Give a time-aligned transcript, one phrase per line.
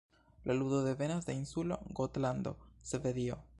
[0.45, 2.57] La ludo devenas de insulo Gotlando,
[2.93, 3.43] Svedio.